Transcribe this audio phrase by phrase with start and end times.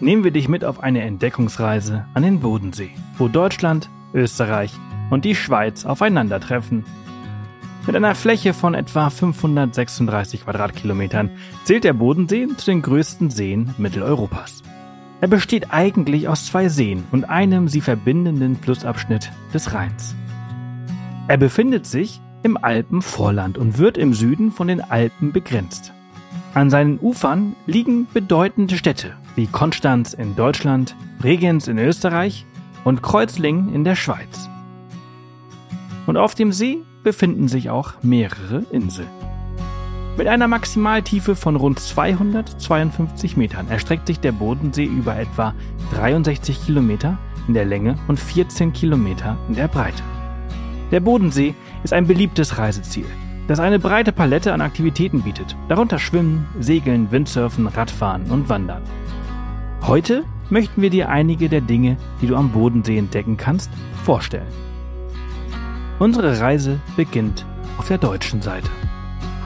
[0.00, 4.72] nehmen wir dich mit auf eine Entdeckungsreise an den Bodensee, wo Deutschland, Österreich
[5.10, 6.84] und die Schweiz aufeinandertreffen.
[7.86, 11.30] Mit einer Fläche von etwa 536 Quadratkilometern
[11.64, 14.62] zählt der Bodensee zu den größten Seen Mitteleuropas.
[15.20, 20.14] Er besteht eigentlich aus zwei Seen und einem sie verbindenden Flussabschnitt des Rheins.
[21.26, 25.92] Er befindet sich im Alpenvorland und wird im Süden von den Alpen begrenzt.
[26.54, 32.46] An seinen Ufern liegen bedeutende Städte wie Konstanz in Deutschland, Bregenz in Österreich
[32.84, 34.48] und Kreuzlingen in der Schweiz.
[36.06, 39.08] Und auf dem See befinden sich auch mehrere Inseln.
[40.16, 45.54] Mit einer Maximaltiefe von rund 252 Metern erstreckt sich der Bodensee über etwa
[45.94, 50.02] 63 Kilometer in der Länge und 14 Kilometer in der Breite.
[50.90, 51.54] Der Bodensee
[51.84, 53.06] ist ein beliebtes Reiseziel
[53.48, 58.82] das eine breite Palette an Aktivitäten bietet, darunter Schwimmen, Segeln, Windsurfen, Radfahren und Wandern.
[59.82, 63.70] Heute möchten wir dir einige der Dinge, die du am Bodensee entdecken kannst,
[64.04, 64.46] vorstellen.
[65.98, 67.46] Unsere Reise beginnt
[67.78, 68.68] auf der deutschen Seite.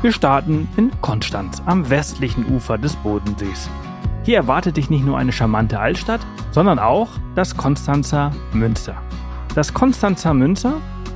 [0.03, 3.71] Wir starten in Konstanz am westlichen Ufer des Bodensees.
[4.25, 6.21] Hier erwartet dich nicht nur eine charmante Altstadt,
[6.51, 8.97] sondern auch das Konstanzer Münster.
[9.55, 10.75] Das Konstanzer Münster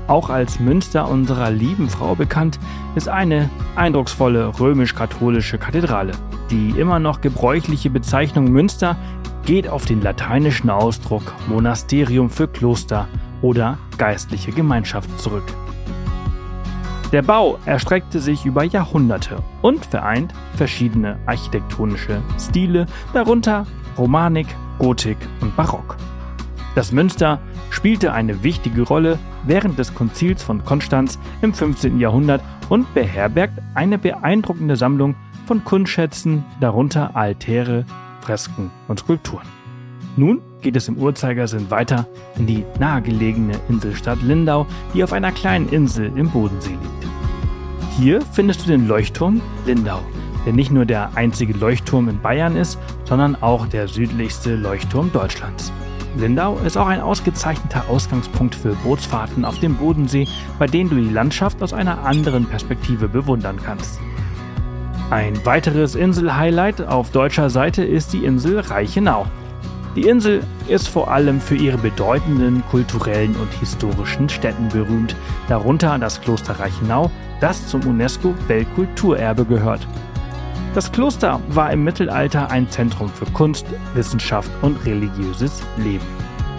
[0.09, 2.59] auch als Münster unserer lieben Frau bekannt,
[2.95, 6.13] ist eine eindrucksvolle römisch-katholische Kathedrale.
[6.51, 8.97] Die immer noch gebräuchliche Bezeichnung Münster
[9.45, 13.09] geht auf den lateinischen Ausdruck Monasterium für Kloster
[13.43, 15.45] oder geistliche Gemeinschaft zurück.
[17.13, 23.65] Der Bau erstreckte sich über Jahrhunderte und vereint verschiedene architektonische Stile, darunter
[23.97, 25.97] Romanik, Gotik und Barock.
[26.75, 27.41] Das Münster
[27.71, 31.99] spielte eine wichtige Rolle während des Konzils von Konstanz im 15.
[31.99, 35.15] Jahrhundert und beherbergt eine beeindruckende Sammlung
[35.47, 37.85] von Kunstschätzen, darunter Altäre,
[38.21, 39.47] Fresken und Skulpturen.
[40.17, 45.69] Nun geht es im Uhrzeigersinn weiter in die nahegelegene Inselstadt Lindau, die auf einer kleinen
[45.69, 47.97] Insel im Bodensee liegt.
[47.99, 50.01] Hier findest du den Leuchtturm Lindau,
[50.45, 55.73] der nicht nur der einzige Leuchtturm in Bayern ist, sondern auch der südlichste Leuchtturm Deutschlands.
[56.19, 60.27] Lindau ist auch ein ausgezeichneter Ausgangspunkt für Bootsfahrten auf dem Bodensee,
[60.59, 64.01] bei denen du die Landschaft aus einer anderen Perspektive bewundern kannst.
[65.11, 69.27] Ein weiteres Insel-Highlight auf deutscher Seite ist die Insel Reichenau.
[69.95, 75.15] Die Insel ist vor allem für ihre bedeutenden kulturellen und historischen Städten berühmt,
[75.49, 77.11] darunter das Kloster Reichenau,
[77.41, 79.87] das zum UNESCO-Weltkulturerbe gehört.
[80.77, 83.65] Das Kloster war im Mittelalter ein Zentrum für Kunst,
[83.95, 86.05] Wissenschaft und religiöses Leben.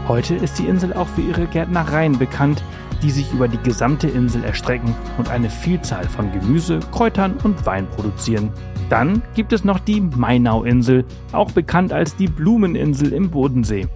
[0.08, 2.64] Heute ist die Insel auch für ihre Gärtnereien bekannt,
[3.04, 7.88] die sich über die gesamte Insel erstrecken und eine Vielzahl von Gemüse, Kräutern und Wein
[7.92, 8.52] produzieren.
[8.90, 13.88] Dann gibt es noch die Mainau-Insel, auch bekannt als die Blumeninsel im Bodensee.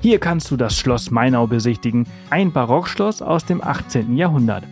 [0.00, 4.16] Hier kannst du das Schloss Mainau besichtigen, ein Barockschloss aus dem 18.
[4.16, 4.64] Jahrhundert.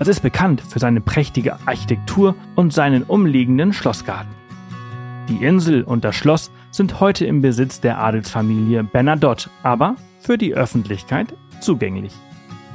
[0.00, 4.34] Es ist bekannt für seine prächtige Architektur und seinen umliegenden Schlossgarten.
[5.28, 10.54] Die Insel und das Schloss sind heute im Besitz der Adelsfamilie Bernadotte, aber für die
[10.54, 12.12] Öffentlichkeit zugänglich.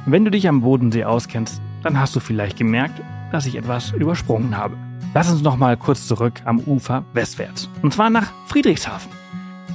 [0.06, 3.02] Wenn du dich am Bodensee auskennst, dann hast du vielleicht gemerkt,
[3.32, 4.76] dass ich etwas übersprungen habe.
[5.12, 7.68] Lass uns nochmal kurz zurück am Ufer westwärts.
[7.82, 9.12] Und zwar nach Friedrichshafen.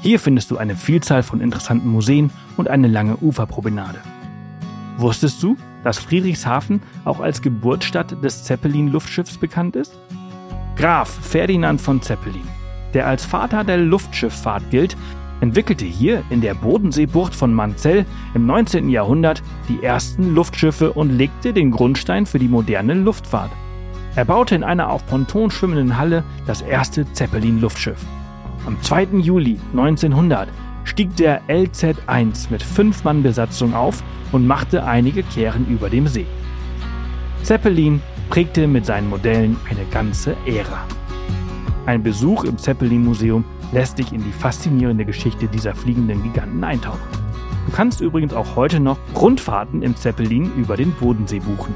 [0.01, 3.99] Hier findest du eine Vielzahl von interessanten Museen und eine lange Uferpromenade.
[4.97, 9.97] Wusstest du, dass Friedrichshafen auch als Geburtsstatt des Zeppelin-Luftschiffs bekannt ist?
[10.77, 12.47] Graf Ferdinand von Zeppelin,
[12.93, 14.95] der als Vater der Luftschifffahrt gilt,
[15.41, 18.89] entwickelte hier in der Bodenseebucht von Manzell im 19.
[18.89, 23.51] Jahrhundert die ersten Luftschiffe und legte den Grundstein für die moderne Luftfahrt.
[24.15, 27.99] Er baute in einer auf Ponton schwimmenden Halle das erste Zeppelin-Luftschiff.
[28.65, 29.19] Am 2.
[29.19, 30.47] Juli 1900
[30.85, 34.01] stieg der LZ-1 mit fünf Mann Besatzung auf
[34.31, 36.25] und machte einige Kehren über dem See.
[37.43, 40.85] Zeppelin prägte mit seinen Modellen eine ganze Ära.
[41.85, 47.07] Ein Besuch im Zeppelin-Museum lässt dich in die faszinierende Geschichte dieser fliegenden Giganten eintauchen.
[47.65, 51.73] Du kannst übrigens auch heute noch Rundfahrten im Zeppelin über den Bodensee buchen.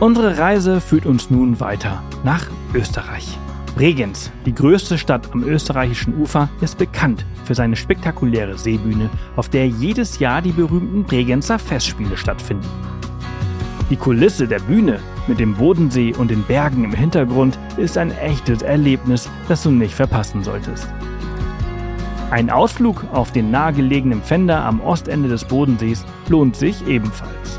[0.00, 3.38] Unsere Reise führt uns nun weiter nach Österreich.
[3.74, 9.66] Bregenz, die größte Stadt am österreichischen Ufer, ist bekannt für seine spektakuläre Seebühne, auf der
[9.66, 12.68] jedes Jahr die berühmten Bregenzer Festspiele stattfinden.
[13.90, 18.62] Die Kulisse der Bühne mit dem Bodensee und den Bergen im Hintergrund ist ein echtes
[18.62, 20.88] Erlebnis, das du nicht verpassen solltest.
[22.30, 27.58] Ein Ausflug auf den nahegelegenen Pfänder am Ostende des Bodensees lohnt sich ebenfalls.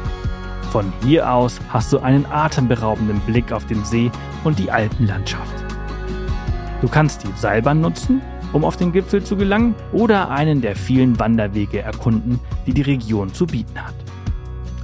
[0.72, 4.12] Von hier aus hast du einen atemberaubenden Blick auf den See
[4.44, 5.65] und die Alpenlandschaft.
[6.82, 8.22] Du kannst die Seilbahn nutzen,
[8.54, 13.34] um auf den Gipfel zu gelangen oder einen der vielen Wanderwege erkunden, die die Region
[13.34, 13.96] zu bieten hat.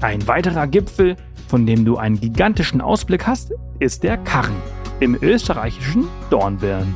[0.02, 1.16] Ein weiterer Gipfel,
[1.48, 4.56] von dem du einen gigantischen Ausblick hast, ist der Karren
[5.00, 6.94] im österreichischen Dornbirn.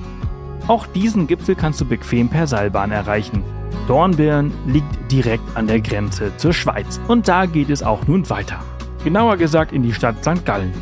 [0.68, 3.44] Auch diesen Gipfel kannst du bequem per Seilbahn erreichen.
[3.88, 8.60] Dornbirn liegt direkt an der Grenze zur Schweiz und da geht es auch nun weiter.
[9.04, 10.46] Genauer gesagt in die Stadt St.
[10.46, 10.74] Gallen.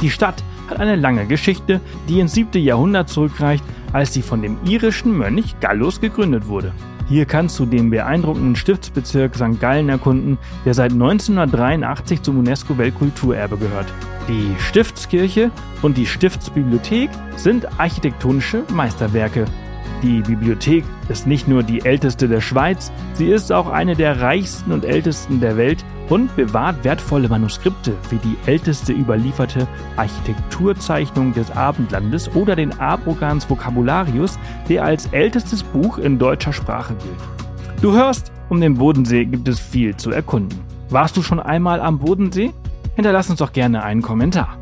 [0.00, 2.62] Die Stadt hat eine lange Geschichte, die ins 7.
[2.62, 6.72] Jahrhundert zurückreicht, als sie von dem irischen Mönch Gallus gegründet wurde.
[7.08, 9.60] Hier kannst du den beeindruckenden Stiftsbezirk St.
[9.60, 13.86] Gallen erkunden, der seit 1983 zum UNESCO-Weltkulturerbe gehört.
[14.28, 15.50] Die Stiftskirche
[15.82, 19.44] und die Stiftsbibliothek sind architektonische Meisterwerke.
[20.02, 24.72] Die Bibliothek ist nicht nur die älteste der Schweiz, sie ist auch eine der reichsten
[24.72, 32.34] und ältesten der Welt und bewahrt wertvolle Manuskripte wie die älteste überlieferte Architekturzeichnung des Abendlandes
[32.34, 37.80] oder den Abrogans Vocabularius, der als ältestes Buch in deutscher Sprache gilt.
[37.80, 40.60] Du hörst, um den Bodensee gibt es viel zu erkunden.
[40.90, 42.52] Warst du schon einmal am Bodensee?
[42.94, 44.61] Hinterlass uns doch gerne einen Kommentar.